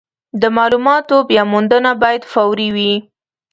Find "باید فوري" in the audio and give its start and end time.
2.01-2.69